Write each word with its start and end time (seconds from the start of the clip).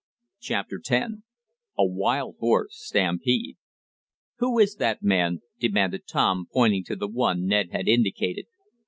CHAPTER 0.39 0.81
X 0.89 1.13
A 1.77 1.85
WILD 1.85 2.37
HORSE 2.39 2.75
STAMPEDE 2.87 3.57
"Who 4.39 4.57
is 4.57 4.77
that 4.77 5.03
man?" 5.03 5.43
demanded 5.59 6.07
Tom 6.07 6.47
pointing 6.51 6.83
to 6.85 6.95
the 6.95 7.07
one 7.07 7.45
Ned 7.45 7.69
had 7.71 7.87
indicated. 7.87 8.45